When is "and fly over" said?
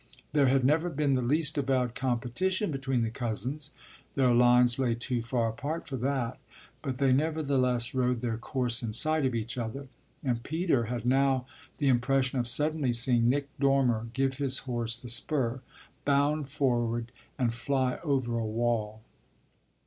17.37-18.39